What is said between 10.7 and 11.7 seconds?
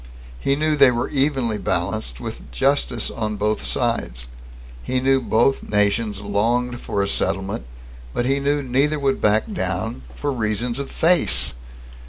of "face."